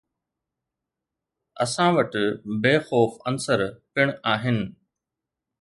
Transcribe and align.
اسان 1.63 1.89
وٽ 1.95 2.11
بي 2.65 2.73
خوف 2.87 3.11
عنصر 3.27 3.59
پڻ 3.93 4.07
آهن. 4.35 4.59